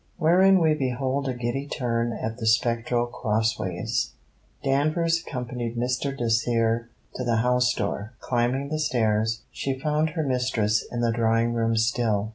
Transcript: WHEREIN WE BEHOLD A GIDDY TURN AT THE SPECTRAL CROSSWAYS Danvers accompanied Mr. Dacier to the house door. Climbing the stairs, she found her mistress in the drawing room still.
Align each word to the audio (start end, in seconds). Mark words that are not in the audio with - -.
WHEREIN 0.17 0.57
WE 0.59 0.73
BEHOLD 0.73 1.29
A 1.29 1.35
GIDDY 1.35 1.67
TURN 1.67 2.11
AT 2.11 2.37
THE 2.37 2.47
SPECTRAL 2.47 3.05
CROSSWAYS 3.05 4.13
Danvers 4.63 5.19
accompanied 5.21 5.77
Mr. 5.77 6.17
Dacier 6.17 6.89
to 7.13 7.23
the 7.23 7.35
house 7.35 7.71
door. 7.75 8.13
Climbing 8.19 8.69
the 8.69 8.79
stairs, 8.79 9.43
she 9.51 9.77
found 9.77 10.09
her 10.11 10.23
mistress 10.23 10.83
in 10.91 11.01
the 11.01 11.11
drawing 11.11 11.53
room 11.53 11.77
still. 11.77 12.29